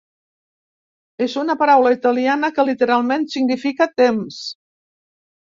És 1.25 1.35
una 1.41 1.57
paraula 1.59 1.91
italiana 1.97 2.51
que 2.57 2.65
literalment 2.71 3.29
significa 3.37 3.89
'temps'. 3.93 4.41